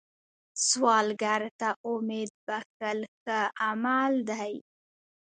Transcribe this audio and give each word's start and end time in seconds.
سوالګر 0.67 1.41
ته 1.59 1.69
امید 1.91 2.29
بښل 2.45 2.99
ښه 3.21 3.39
عمل 3.67 4.13
دی 4.29 4.53